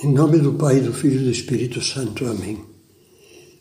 Em 0.00 0.12
nome 0.12 0.38
do 0.38 0.52
Pai, 0.52 0.80
do 0.80 0.92
Filho 0.92 1.20
e 1.20 1.24
do 1.24 1.30
Espírito 1.32 1.82
Santo. 1.82 2.24
Amém. 2.24 2.64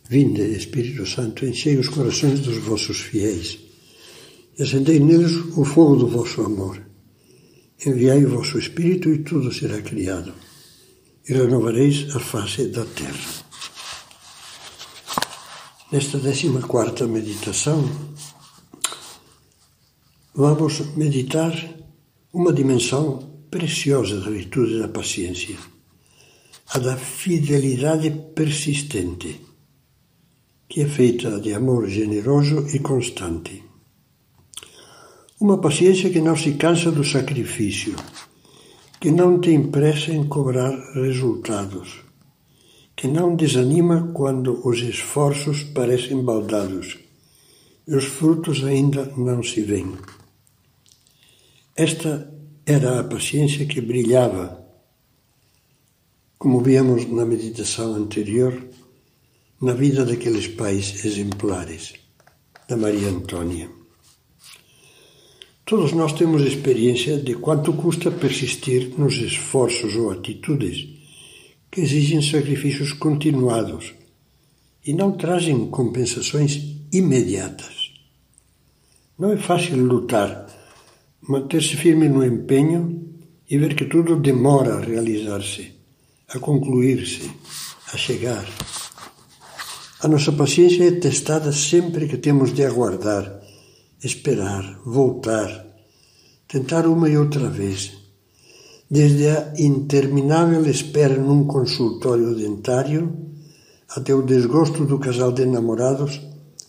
Vinde, 0.07 0.43
Espírito 0.43 1.03
Santo, 1.03 1.43
enchei 1.47 1.75
os 1.77 1.89
corações 1.89 2.41
dos 2.41 2.59
vossos 2.59 2.99
fiéis 2.99 3.57
e 4.55 4.61
acendei 4.61 4.99
neles 4.99 5.33
o 5.57 5.65
fogo 5.65 5.95
do 5.95 6.07
vosso 6.07 6.41
amor. 6.41 6.79
Enviai 7.83 8.23
o 8.23 8.29
vosso 8.29 8.59
Espírito 8.59 9.09
e 9.09 9.23
tudo 9.23 9.51
será 9.51 9.81
criado, 9.81 10.31
e 11.27 11.33
renovareis 11.33 12.15
a 12.15 12.19
face 12.19 12.67
da 12.67 12.85
terra. 12.85 13.29
Nesta 15.91 16.19
décima 16.19 16.61
quarta 16.61 17.07
meditação, 17.07 17.83
vamos 20.35 20.95
meditar 20.95 21.51
uma 22.31 22.53
dimensão 22.53 23.41
preciosa 23.49 24.19
da 24.19 24.29
virtude 24.29 24.77
da 24.77 24.87
paciência 24.87 25.57
a 26.69 26.79
da 26.79 26.97
fidelidade 26.97 28.09
persistente, 28.35 29.41
que 30.67 30.81
é 30.81 30.85
feita 30.85 31.39
de 31.39 31.53
amor 31.53 31.87
generoso 31.87 32.67
e 32.75 32.79
constante. 32.79 33.63
Uma 35.39 35.59
paciência 35.59 36.09
que 36.09 36.19
não 36.19 36.35
se 36.35 36.53
cansa 36.55 36.91
do 36.91 37.05
sacrifício, 37.05 37.95
que 38.99 39.11
não 39.11 39.39
tem 39.39 39.71
pressa 39.71 40.11
em 40.11 40.27
cobrar 40.27 40.71
resultados, 40.93 42.01
que 42.95 43.07
não 43.07 43.35
desanima 43.35 44.11
quando 44.13 44.67
os 44.67 44.79
esforços 44.81 45.63
parecem 45.63 46.21
baldados 46.21 46.97
e 47.87 47.95
os 47.95 48.03
frutos 48.03 48.63
ainda 48.65 49.05
não 49.15 49.41
se 49.41 49.61
veem. 49.61 49.93
Esta 51.75 52.33
era 52.65 52.99
a 52.99 53.03
paciência 53.05 53.65
que 53.65 53.79
brilhava 53.79 54.66
como 56.37 56.61
víamos 56.61 57.09
na 57.11 57.25
meditação 57.25 57.95
anterior, 57.95 58.63
na 59.59 59.73
vida 59.73 60.05
daqueles 60.05 60.47
pais 60.47 61.03
exemplares, 61.03 61.93
da 62.69 62.77
Maria 62.77 63.09
Antônia. 63.09 63.67
Todos 65.65 65.93
nós 65.93 66.13
temos 66.13 66.43
experiência 66.43 67.17
de 67.17 67.33
quanto 67.33 67.73
custa 67.73 68.11
persistir 68.11 68.93
nos 68.99 69.15
esforços 69.15 69.95
ou 69.95 70.11
atitudes 70.11 70.87
que 71.71 71.81
exigem 71.81 72.21
sacrifícios 72.21 72.93
continuados 72.93 73.93
e 74.85 74.93
não 74.93 75.13
trazem 75.13 75.67
compensações 75.71 76.61
imediatas. 76.93 77.93
Não 79.17 79.33
é 79.33 79.37
fácil 79.37 79.77
lutar, 79.77 80.47
manter-se 81.27 81.75
firme 81.75 82.07
no 82.07 82.23
empenho 82.23 83.09
e 83.49 83.57
ver 83.57 83.75
que 83.75 83.85
tudo 83.85 84.15
demora 84.15 84.75
a 84.75 84.81
realizar-se 84.81 85.76
a 86.29 86.39
concluir-se, 86.39 87.31
a 87.93 87.95
chegar. 87.95 88.45
A 90.01 90.09
nossa 90.09 90.33
paciência 90.33 90.83
é 90.83 90.91
testada 90.91 91.53
sempre 91.53 92.05
que 92.05 92.17
temos 92.17 92.53
de 92.53 92.65
aguardar, 92.65 93.41
esperar, 94.03 94.81
voltar, 94.85 95.65
tentar 96.45 96.85
uma 96.85 97.07
e 97.07 97.17
outra 97.17 97.49
vez. 97.49 97.93
Desde 98.91 99.29
a 99.29 99.53
interminável 99.57 100.65
espera 100.69 101.15
num 101.17 101.47
consultório 101.47 102.35
dentário 102.35 103.03
até 103.95 104.13
o 104.13 104.21
desgosto 104.21 104.85
do 104.85 104.99
casal 104.99 105.31
de 105.31 105.45
namorados 105.45 106.19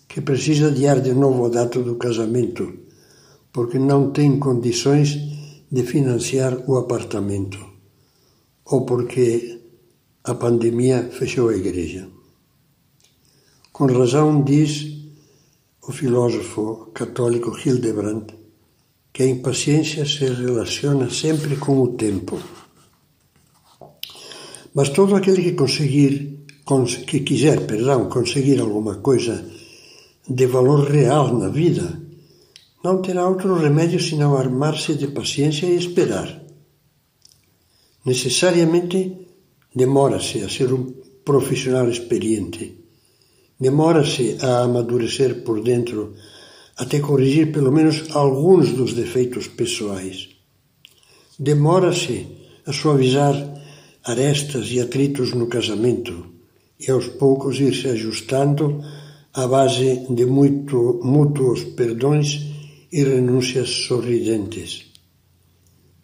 que 0.07 0.21
precisa 0.21 0.69
adiar 0.69 1.01
de 1.01 1.13
novo 1.13 1.47
a 1.47 1.49
data 1.49 1.83
do 1.83 1.97
casamento, 1.97 2.73
porque 3.53 3.77
não 3.77 4.13
tem 4.13 4.39
condições 4.39 5.19
de 5.71 5.83
financiar 5.83 6.57
o 6.71 6.77
apartamento 6.77 7.78
ou 8.71 8.85
porque 8.85 9.61
a 10.25 10.35
pandemia 10.35 11.09
fechou 11.11 11.49
a 11.49 11.57
igreja. 11.57 12.09
Com 13.73 13.87
razão 13.87 14.43
diz 14.45 14.71
o 15.83 15.93
filósofo 15.93 16.91
católico 16.93 17.57
Hildebrand 17.57 18.27
que 19.13 19.23
a 19.23 19.27
impaciência 19.27 20.05
se 20.05 20.27
relaciona 20.27 21.09
sempre 21.11 21.57
com 21.57 21.81
o 21.81 21.95
tempo. 21.95 22.39
Mas 24.75 24.91
todo 24.91 25.17
aquele 25.17 25.43
que 25.43 25.53
conseguir, 25.53 26.45
que 27.07 27.21
quiser, 27.21 27.67
perdão, 27.67 28.09
conseguir 28.09 28.61
alguma 28.61 28.97
coisa 28.97 29.45
de 30.29 30.47
valor 30.47 30.91
real 30.91 31.37
na 31.37 31.49
vida, 31.49 32.01
não 32.85 33.01
terá 33.01 33.27
outro 33.27 33.57
remédio 33.57 33.99
senão 33.99 34.37
armar-se 34.37 34.95
de 34.95 35.09
paciência 35.09 35.67
e 35.67 35.77
esperar 35.77 36.48
necessariamente 38.11 38.99
demora-se 39.75 40.37
a 40.47 40.49
ser 40.49 40.73
um 40.73 40.85
profissional 41.25 41.87
experiente, 41.91 42.65
demora-se 43.61 44.27
a 44.41 44.63
amadurecer 44.67 45.43
por 45.45 45.63
dentro 45.63 46.15
até 46.83 47.01
corrigir 47.01 47.53
pelo 47.53 47.71
menos 47.71 47.97
alguns 48.15 48.73
dos 48.73 48.95
defeitos 48.95 49.47
pessoais. 49.49 50.17
Demora-se 51.39 52.27
a 52.65 52.73
suavizar 52.73 53.35
arestas 54.05 54.71
e 54.71 54.81
atritos 54.81 55.35
no 55.35 55.47
casamento 55.49 56.15
e 56.81 56.91
aos 56.91 57.07
poucos 57.09 57.61
ir 57.61 57.75
se 57.75 57.89
ajustando 57.89 58.81
à 59.35 59.47
base 59.47 60.07
de 60.09 60.25
muito, 60.25 61.01
mútuos 61.03 61.65
perdões 61.79 62.29
e 62.91 63.05
renúncias 63.05 63.69
sorridentes. 63.87 64.87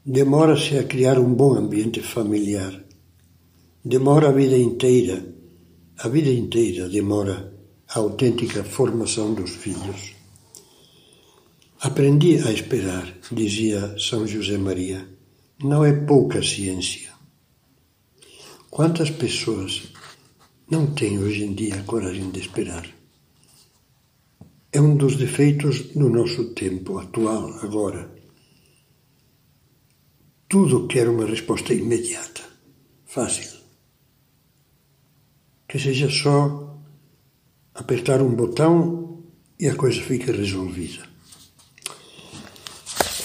Demora-se 0.06 0.76
a 0.76 0.84
criar 0.84 1.18
um 1.18 1.32
bom 1.32 1.54
ambiente 1.54 2.02
familiar. 2.02 2.78
Demora 3.82 4.28
a 4.28 4.32
vida 4.32 4.54
inteira, 4.54 5.34
a 5.96 6.08
vida 6.08 6.28
inteira 6.28 6.90
demora 6.90 7.54
a 7.88 8.00
autêntica 8.00 8.62
formação 8.62 9.32
dos 9.32 9.52
filhos. 9.52 10.12
Aprendi 11.80 12.36
a 12.46 12.52
esperar, 12.52 13.16
dizia 13.32 13.96
São 13.98 14.26
José 14.26 14.58
Maria. 14.58 15.08
Não 15.62 15.82
é 15.82 15.94
pouca 15.94 16.42
ciência. 16.42 17.10
Quantas 18.68 19.08
pessoas 19.08 19.84
não 20.70 20.88
têm 20.88 21.18
hoje 21.18 21.44
em 21.44 21.54
dia 21.54 21.76
a 21.76 21.82
coragem 21.84 22.30
de 22.30 22.40
esperar? 22.40 22.86
É 24.70 24.78
um 24.82 24.96
dos 24.98 25.16
defeitos 25.16 25.80
do 25.94 26.10
nosso 26.10 26.52
tempo 26.52 26.98
atual, 26.98 27.48
agora 27.62 28.22
tudo 30.54 30.86
quer 30.86 31.08
uma 31.08 31.26
resposta 31.26 31.74
imediata, 31.74 32.42
fácil. 33.06 33.58
Que 35.66 35.80
seja 35.80 36.08
só 36.08 36.78
apertar 37.74 38.22
um 38.22 38.32
botão 38.36 39.24
e 39.58 39.66
a 39.66 39.74
coisa 39.74 40.00
fica 40.00 40.30
resolvida. 40.30 41.08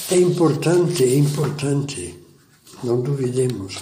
É 0.10 0.18
importante, 0.18 1.04
é 1.04 1.16
importante, 1.20 2.20
não 2.84 3.00
duvidemos, 3.00 3.78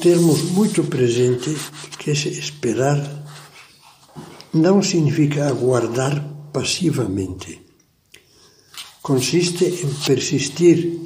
termos 0.00 0.40
muito 0.52 0.84
presente 0.84 1.54
que 1.98 2.12
esse 2.12 2.30
esperar 2.30 2.98
não 4.54 4.82
significa 4.82 5.48
aguardar 5.48 6.26
passivamente 6.50 7.71
consiste 9.02 9.64
em 9.64 9.92
persistir 10.06 11.00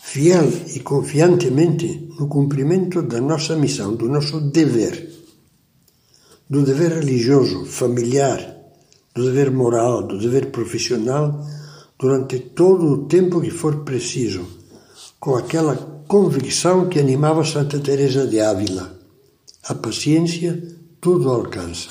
fiel 0.00 0.48
e 0.74 0.80
confiantemente 0.80 2.08
no 2.18 2.28
cumprimento 2.28 3.02
da 3.02 3.20
nossa 3.20 3.56
missão, 3.56 3.94
do 3.94 4.08
nosso 4.08 4.40
dever, 4.40 5.10
do 6.48 6.62
dever 6.62 6.92
religioso, 6.92 7.64
familiar, 7.64 8.56
do 9.14 9.24
dever 9.24 9.50
moral, 9.50 10.06
do 10.06 10.18
dever 10.18 10.50
profissional, 10.50 11.44
durante 11.98 12.38
todo 12.38 12.86
o 12.86 13.06
tempo 13.06 13.40
que 13.40 13.50
for 13.50 13.84
preciso, 13.84 14.46
com 15.18 15.36
aquela 15.36 15.76
convicção 16.08 16.88
que 16.88 16.98
animava 16.98 17.44
Santa 17.44 17.78
Teresa 17.78 18.26
de 18.26 18.40
Ávila: 18.40 18.98
a 19.64 19.74
paciência 19.74 20.62
tudo 21.00 21.28
alcança. 21.28 21.88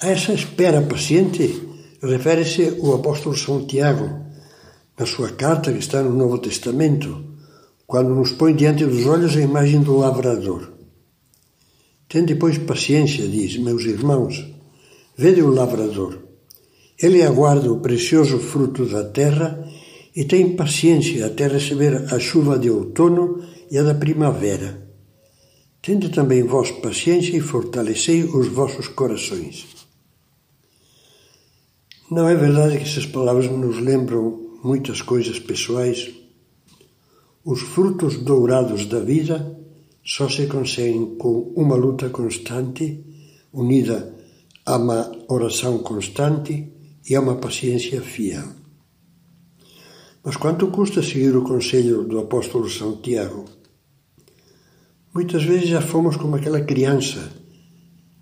A 0.00 0.08
essa 0.08 0.32
espera 0.32 0.80
paciente 0.82 1.69
refere-se 2.02 2.78
o 2.80 2.94
apóstolo 2.94 3.36
São 3.36 3.66
Tiago, 3.66 4.08
na 4.98 5.06
sua 5.06 5.30
carta 5.30 5.72
que 5.72 5.78
está 5.78 6.02
no 6.02 6.14
Novo 6.14 6.38
Testamento, 6.38 7.24
quando 7.86 8.14
nos 8.14 8.32
põe 8.32 8.54
diante 8.54 8.84
dos 8.84 9.06
olhos 9.06 9.36
a 9.36 9.40
imagem 9.40 9.80
do 9.82 9.96
lavrador. 9.96 10.72
Tende, 12.08 12.34
pois, 12.34 12.58
paciência, 12.58 13.26
diz, 13.28 13.56
meus 13.58 13.84
irmãos, 13.84 14.44
vede 15.16 15.42
o 15.42 15.50
lavrador. 15.50 16.18
Ele 17.00 17.22
aguarda 17.22 17.72
o 17.72 17.80
precioso 17.80 18.38
fruto 18.38 18.84
da 18.86 19.04
terra 19.04 19.66
e 20.14 20.24
tem 20.24 20.56
paciência 20.56 21.26
até 21.26 21.46
receber 21.46 22.12
a 22.12 22.18
chuva 22.18 22.58
de 22.58 22.70
outono 22.70 23.42
e 23.70 23.78
a 23.78 23.82
da 23.82 23.94
primavera. 23.94 24.88
Tende 25.80 26.10
também 26.10 26.42
vós 26.42 26.70
paciência 26.70 27.36
e 27.36 27.40
fortalecei 27.40 28.24
os 28.24 28.48
vossos 28.48 28.88
corações. 28.88 29.79
Não 32.10 32.28
é 32.28 32.34
verdade 32.34 32.78
que 32.78 32.84
essas 32.84 33.06
palavras 33.06 33.50
nos 33.50 33.78
lembram 33.78 34.58
muitas 34.64 35.00
coisas 35.00 35.38
pessoais? 35.38 36.20
os 37.44 37.60
frutos 37.62 38.18
dourados 38.18 38.86
da 38.86 39.00
vida 39.00 39.58
só 40.04 40.28
se 40.28 40.46
conseguem 40.46 41.16
com 41.16 41.52
uma 41.56 41.74
luta 41.74 42.10
constante, 42.10 43.04
unida 43.52 44.14
a 44.64 44.76
uma 44.76 45.10
oração 45.28 45.78
constante 45.78 46.72
e 47.08 47.14
a 47.14 47.20
uma 47.20 47.36
paciência 47.36 48.00
fiel. 48.02 48.44
Mas 50.22 50.36
quanto 50.36 50.68
custa 50.68 51.02
seguir 51.02 51.34
o 51.34 51.42
conselho 51.42 52.04
do 52.04 52.18
apóstolo 52.18 52.68
Santiago? 52.68 53.46
Muitas 55.14 55.42
vezes 55.42 55.68
já 55.68 55.80
fomos 55.80 56.16
como 56.16 56.36
aquela 56.36 56.60
criança 56.60 57.32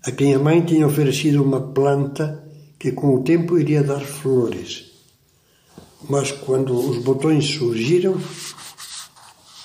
a 0.03 0.11
quem 0.11 0.33
a 0.33 0.39
mãe 0.39 0.61
tinha 0.61 0.87
oferecido 0.87 1.43
uma 1.43 1.73
planta 1.73 2.48
que 2.79 2.93
com 2.93 3.13
o 3.13 3.23
tempo 3.23 3.59
iria 3.59 3.83
dar 3.83 3.99
flores. 3.99 4.85
Mas 6.09 6.31
quando 6.31 6.73
os 6.73 7.03
botões 7.03 7.45
surgiram, 7.45 8.15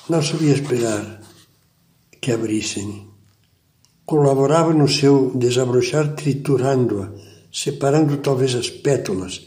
não 0.09 0.21
sabia 0.21 0.53
esperar 0.53 1.21
que 2.21 2.33
abrissem. 2.33 3.09
Colaborava 4.05 4.75
no 4.75 4.89
seu 4.89 5.31
desabrochar 5.35 6.15
triturando-a, 6.17 7.13
separando 7.53 8.17
talvez 8.17 8.55
as 8.57 8.69
pétalas, 8.69 9.41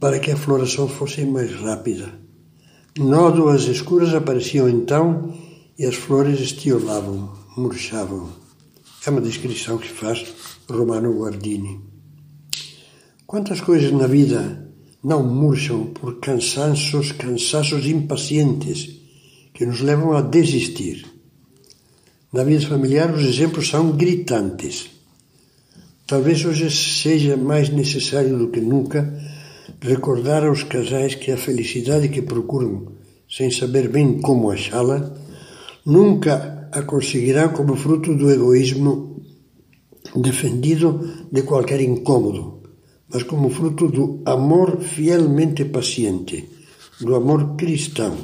para 0.00 0.18
que 0.18 0.32
a 0.32 0.36
floração 0.36 0.88
fosse 0.88 1.24
mais 1.24 1.54
rápida. 1.54 2.18
Nódoas 2.98 3.62
escuras 3.62 4.12
apareciam 4.12 4.68
então 4.68 5.32
e 5.78 5.86
as 5.86 5.94
flores 5.94 6.40
estiolavam, 6.40 7.32
murchavam. 7.56 8.32
É 9.06 9.10
uma 9.10 9.20
descrição 9.20 9.78
que 9.78 9.88
faz 9.88 10.26
Romano 10.68 11.12
Guardini. 11.18 11.93
Quantas 13.26 13.60
coisas 13.60 13.90
na 13.90 14.06
vida 14.06 14.68
não 15.02 15.24
murcham 15.24 15.86
por 15.86 16.20
cansaços, 16.20 17.10
cansaços 17.12 17.86
impacientes 17.86 19.00
que 19.54 19.64
nos 19.64 19.80
levam 19.80 20.12
a 20.12 20.20
desistir. 20.20 21.06
Na 22.30 22.44
vida 22.44 22.66
familiar, 22.66 23.14
os 23.14 23.24
exemplos 23.24 23.68
são 23.68 23.92
gritantes. 23.92 24.90
Talvez 26.06 26.44
hoje 26.44 26.70
seja 26.70 27.34
mais 27.34 27.70
necessário 27.70 28.36
do 28.36 28.48
que 28.48 28.60
nunca 28.60 29.18
recordar 29.80 30.44
aos 30.44 30.62
casais 30.62 31.14
que 31.14 31.30
a 31.30 31.38
felicidade 31.38 32.10
que 32.10 32.20
procuram, 32.20 32.92
sem 33.28 33.50
saber 33.50 33.88
bem 33.88 34.20
como 34.20 34.50
achá-la, 34.50 35.14
nunca 35.86 36.68
a 36.72 36.82
conseguirão 36.82 37.48
como 37.50 37.74
fruto 37.74 38.14
do 38.14 38.30
egoísmo 38.30 39.22
defendido 40.14 41.26
de 41.32 41.42
qualquer 41.42 41.80
incômodo, 41.80 42.63
mas 43.12 43.22
como 43.22 43.50
fruto 43.50 43.88
do 43.88 44.22
amor 44.24 44.80
fielmente 44.80 45.64
paciente, 45.66 46.48
do 47.00 47.14
amor 47.14 47.56
cristão. 47.56 48.16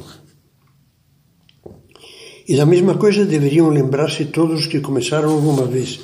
E 2.48 2.56
da 2.56 2.66
mesma 2.66 2.96
coisa 2.96 3.24
deveriam 3.24 3.68
lembrar-se 3.68 4.26
todos 4.26 4.66
que 4.66 4.80
começaram 4.80 5.30
alguma 5.30 5.66
vez, 5.66 6.00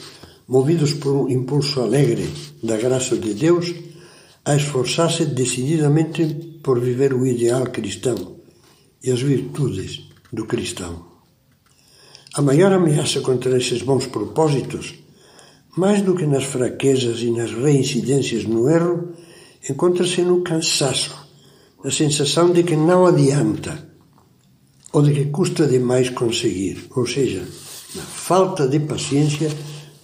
movidos 0.46 0.94
por 0.94 1.12
um 1.12 1.28
impulso 1.28 1.80
alegre 1.80 2.28
da 2.62 2.76
graça 2.76 3.16
de 3.16 3.34
Deus, 3.34 3.74
a 4.44 4.54
esforçar-se 4.54 5.26
decididamente 5.26 6.24
por 6.62 6.80
viver 6.80 7.12
o 7.14 7.26
ideal 7.26 7.64
cristão 7.66 8.36
e 9.02 9.10
as 9.10 9.20
virtudes 9.20 10.08
do 10.32 10.46
cristão. 10.46 11.04
A 12.34 12.42
maior 12.42 12.72
ameaça 12.72 13.20
contra 13.20 13.56
esses 13.56 13.82
bons 13.82 14.06
propósitos, 14.06 14.94
mais 15.76 16.02
do 16.02 16.14
que 16.14 16.26
nas 16.26 16.44
fraquezas 16.44 17.20
e 17.20 17.30
nas 17.30 17.52
reincidências 17.52 18.44
no 18.44 18.68
erro, 18.68 19.12
encontra-se 19.68 20.22
no 20.22 20.42
cansaço, 20.42 21.14
na 21.84 21.90
sensação 21.90 22.50
de 22.50 22.62
que 22.62 22.76
não 22.76 23.06
adianta 23.06 23.86
ou 24.92 25.02
de 25.02 25.12
que 25.12 25.26
custa 25.26 25.66
demais 25.66 26.08
conseguir, 26.08 26.86
ou 26.96 27.06
seja, 27.06 27.46
na 27.94 28.02
falta 28.02 28.66
de 28.66 28.80
paciência 28.80 29.50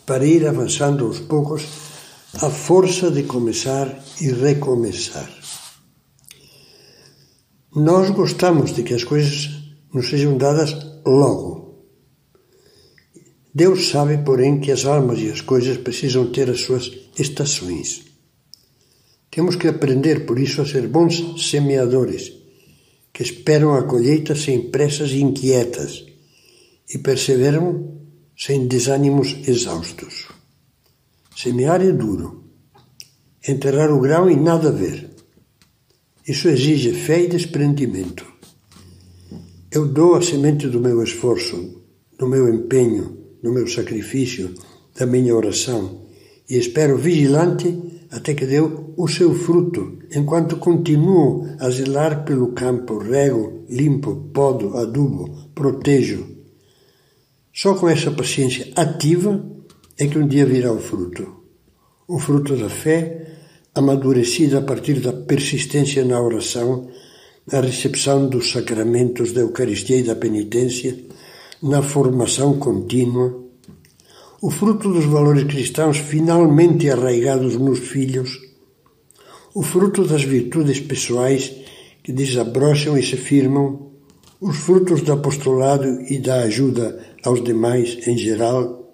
para 0.05 0.27
ir 0.27 0.47
avançando 0.47 1.07
aos 1.07 1.21
poucos 1.21 1.65
a 2.35 2.51
força 2.51 3.11
de 3.11 3.23
começar 3.23 4.03
e 4.21 4.31
recomeçar. 4.31 5.31
Nós 7.75 8.11
gostamos 8.11 8.75
de 8.75 8.83
que 8.83 8.93
as 8.93 9.05
coisas 9.05 9.49
nos 9.95 10.11
sejam 10.11 10.37
dadas 10.37 10.77
logo. 11.07 11.62
Deus 13.55 13.91
sabe, 13.91 14.19
porém, 14.19 14.61
que 14.61 14.73
as 14.73 14.87
almas 14.87 15.19
e 15.21 15.31
as 15.31 15.43
coisas 15.43 15.77
precisam 15.77 16.33
ter 16.33 16.49
as 16.49 16.61
suas 16.63 16.91
estações. 17.19 18.03
Temos 19.31 19.57
que 19.57 19.69
aprender, 19.69 20.25
por 20.25 20.39
isso, 20.39 20.63
a 20.63 20.67
ser 20.67 20.89
bons 20.89 21.51
semeadores 21.51 22.33
que 23.13 23.23
esperam 23.23 23.75
a 23.75 23.83
colheita 23.83 24.35
sem 24.35 24.71
pressas 24.71 25.13
inquietas 25.13 26.07
e 26.89 26.99
perseveram 26.99 27.99
sem 28.37 28.67
desânimos 28.67 29.37
exaustos. 29.47 30.29
Semear 31.37 31.83
é 31.83 31.93
duro, 31.93 32.45
enterrar 33.47 33.91
o 33.91 34.01
grão 34.01 34.31
e 34.31 34.37
nada 34.37 34.73
ver. 34.73 35.11
Isso 36.27 36.49
exige 36.49 36.93
fé 36.93 37.23
e 37.23 37.29
desprendimento. 37.29 38.27
Eu 39.71 39.87
dou 39.87 40.15
a 40.15 40.23
semente 40.23 40.69
do 40.69 40.81
meu 40.81 41.03
esforço, 41.03 41.83
do 42.19 42.27
meu 42.27 42.49
empenho, 42.53 43.22
do 43.43 43.53
meu 43.53 43.67
sacrifício, 43.67 44.55
da 44.97 45.07
minha 45.07 45.35
oração 45.35 46.03
e 46.53 46.59
espero 46.59 46.99
vigilante 46.99 47.75
até 48.11 48.35
que 48.35 48.45
deu 48.45 48.93
o 48.95 49.09
seu 49.09 49.35
fruto, 49.35 49.99
enquanto 50.15 50.59
continuo 50.59 51.49
a 51.59 51.71
zelar 51.71 52.25
pelo 52.25 52.49
campo, 52.49 52.99
rego, 52.99 53.65
limpo, 53.71 54.29
podo, 54.35 54.77
adubo, 54.77 55.49
protejo. 55.55 56.27
Só 57.55 57.75
com 57.75 57.89
essa 57.89 58.11
paciência 58.11 58.71
ativa 58.77 59.43
é 59.99 60.07
que 60.07 60.19
um 60.19 60.29
dia 60.29 60.45
virá 60.45 60.71
o 60.71 60.79
fruto. 60.79 61.27
O 62.07 62.19
fruto 62.19 62.55
da 62.55 62.69
fé, 62.69 63.29
amadurecida 63.75 64.59
a 64.59 64.63
partir 64.63 65.01
da 65.01 65.15
persistência 65.15 66.05
na 66.05 66.21
oração, 66.21 66.91
na 67.51 67.63
recepção 67.63 68.29
dos 68.29 68.51
sacramentos 68.51 69.33
da 69.33 69.41
Eucaristia 69.41 69.97
e 69.97 70.03
da 70.03 70.15
penitência, 70.15 70.99
na 71.63 71.83
formação 71.83 72.59
contínua, 72.59 73.41
o 74.41 74.51
fruto 74.51 74.93
dos 74.93 75.05
valores 75.05 75.45
cristãos 75.45 75.99
finalmente 75.99 76.91
arraigados 76.91 77.57
nos 77.57 77.79
filhos, 77.79 78.41
o 79.55 79.63
fruto 79.63 80.05
das 80.05 80.23
virtudes 80.23 80.81
pessoais 80.81 81.53
que 82.03 82.13
desabrocham 82.13 82.99
e 82.99 83.03
se 83.03 83.17
firmam, 83.17 83.93
os 84.41 84.57
frutos 84.57 85.03
do 85.03 85.13
apostolado 85.13 86.03
e 86.11 86.19
da 86.19 86.43
ajuda 86.43 86.99
aos 87.23 87.45
demais 87.45 88.09
em 88.09 88.19
geral. 88.19 88.93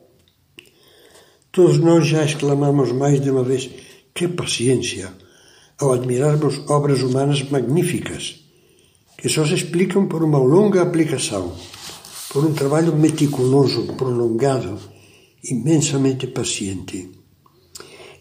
Todos 1.51 1.79
nós 1.79 2.07
já 2.07 2.23
exclamamos 2.23 2.93
mais 2.93 3.19
de 3.19 3.31
uma 3.31 3.43
vez: 3.43 3.71
que 4.15 4.29
paciência! 4.29 5.11
ao 5.81 5.93
admirarmos 5.93 6.61
obras 6.69 7.03
humanas 7.03 7.43
magníficas, 7.51 8.45
que 9.17 9.29
só 9.29 9.47
se 9.47 9.55
explicam 9.55 10.09
por 10.09 10.25
uma 10.25 10.39
longa 10.39 10.83
aplicação, 10.83 11.55
por 12.31 12.45
um 12.45 12.53
trabalho 12.53 12.95
meticuloso, 12.95 13.95
prolongado 13.95 14.79
imensamente 15.45 16.27
paciente. 16.27 17.11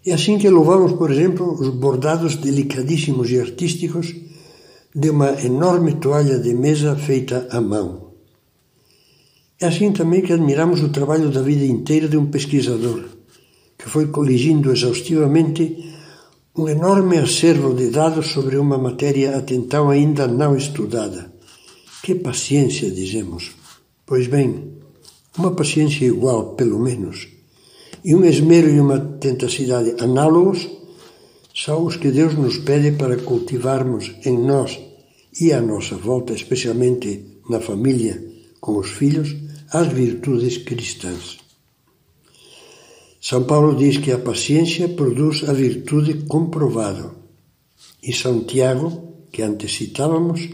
É 0.06 0.14
assim 0.14 0.38
que 0.38 0.50
louvamos, 0.50 0.94
por 0.94 1.12
exemplo, 1.12 1.54
os 1.54 1.70
bordados 1.70 2.38
delicadíssimos 2.38 3.30
e 3.30 3.40
artísticos 3.40 4.16
de 4.96 5.10
uma 5.10 5.32
enorme 5.44 5.96
toalha 5.96 6.40
de 6.40 6.54
mesa 6.54 6.96
feita 6.96 7.48
à 7.52 7.60
mão. 7.60 8.14
É 9.60 9.68
assim 9.68 9.92
também 9.92 10.22
que 10.22 10.32
admiramos 10.32 10.82
o 10.82 10.90
trabalho 10.90 11.30
da 11.30 11.42
vida 11.42 11.66
inteira 11.66 12.08
de 12.08 12.16
um 12.16 12.28
pesquisador, 12.28 13.04
que 13.78 13.90
foi 13.90 14.08
coligindo 14.08 14.72
exaustivamente 14.72 15.94
um 16.56 16.70
enorme 16.70 17.18
acervo 17.18 17.74
de 17.74 17.90
dados 17.90 18.28
sobre 18.28 18.58
uma 18.58 18.78
matéria 18.78 19.38
até 19.38 19.54
então 19.54 19.90
ainda 19.90 20.28
não 20.28 20.56
estudada. 20.56 21.34
Que 22.02 22.16
paciência, 22.16 22.90
dizemos. 22.90 23.57
Pois 24.10 24.26
bem, 24.26 24.80
uma 25.38 25.52
paciência 25.52 26.06
igual, 26.06 26.56
pelo 26.56 26.80
menos, 26.80 27.28
e 28.06 28.16
um 28.16 28.24
esmero 28.24 28.70
e 28.70 28.80
uma 28.80 28.98
tentacidade 29.20 30.02
análogos 30.02 30.66
são 31.54 31.86
os 31.86 31.98
que 31.98 32.10
Deus 32.10 32.34
nos 32.34 32.58
pede 32.58 32.94
para 32.94 33.18
cultivarmos 33.18 34.16
em 34.24 34.38
nós 34.38 34.80
e 35.42 35.52
à 35.52 35.62
nossa 35.62 35.98
volta, 35.98 36.32
especialmente 36.32 37.42
na 37.50 37.60
família, 37.60 38.24
com 38.62 38.78
os 38.78 38.92
filhos, 38.92 39.36
as 39.74 39.88
virtudes 39.92 40.58
cristãs. 40.58 41.40
São 43.20 43.44
Paulo 43.44 43.76
diz 43.76 43.98
que 43.98 44.14
a 44.14 44.20
paciência 44.20 44.88
produz 44.88 45.44
a 45.50 45.52
virtude 45.52 46.26
comprovada. 46.28 47.12
E 48.02 48.14
São 48.14 48.46
Tiago, 48.46 49.26
que 49.34 49.42
antes 49.42 49.76
citávamos, 49.76 50.48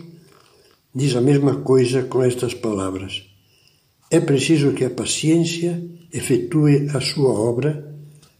diz 0.95 1.15
a 1.15 1.21
mesma 1.21 1.57
coisa 1.57 2.01
com 2.01 2.23
estas 2.23 2.55
palavras. 2.55 3.32
É 4.13 4.19
preciso 4.19 4.73
que 4.73 4.85
a 4.85 4.91
paciência 4.91 5.83
efetue 6.11 6.87
a 6.93 7.01
sua 7.01 7.33
obra 7.33 7.71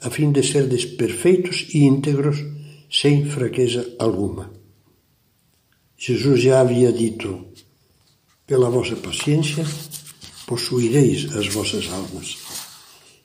a 0.01 0.10
fim 0.12 0.32
de 0.32 0.44
serdes 0.44 0.86
perfeitos 0.86 1.65
e 1.74 1.80
íntegros 1.80 2.38
sem 2.92 3.25
fraqueza 3.25 3.96
alguma. 3.98 4.51
Jesus 5.98 6.42
já 6.44 6.62
havia 6.62 6.92
dito: 6.94 7.48
Pela 8.46 8.70
vossa 8.70 8.96
paciência, 8.98 9.65
possuireis 10.46 11.36
as 11.36 11.48
vossas 11.48 11.89
almas. 11.89 12.38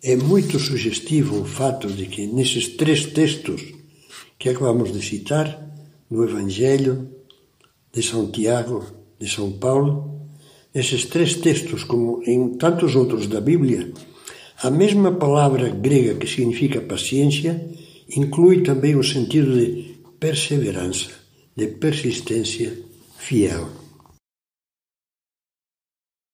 É 0.02 0.16
muito 0.16 0.58
sugestivo 0.58 1.42
o 1.42 1.44
fato 1.44 1.86
de 1.88 2.06
que 2.06 2.26
nesses 2.26 2.66
três 2.78 3.04
textos 3.04 3.60
que 4.38 4.48
acabamos 4.48 4.90
de 4.90 5.06
citar, 5.06 5.46
no 6.10 6.24
Evangelho 6.24 7.10
de 7.92 8.02
São 8.02 8.30
Tiago, 8.30 8.86
de 9.20 9.28
São 9.28 9.52
Paulo, 9.52 10.17
nesses 10.74 11.04
três 11.06 11.34
textos, 11.34 11.84
como 11.84 12.22
em 12.24 12.56
tantos 12.56 12.94
outros 12.94 13.26
da 13.26 13.40
Bíblia, 13.40 13.92
a 14.62 14.70
mesma 14.70 15.12
palavra 15.12 15.68
grega 15.68 16.14
que 16.14 16.26
significa 16.26 16.80
paciência 16.80 17.68
inclui 18.16 18.62
também 18.62 18.96
o 18.96 19.04
sentido 19.04 19.56
de 19.56 19.96
perseverança, 20.18 21.10
de 21.56 21.66
persistência 21.66 22.76
fiel. 23.18 23.87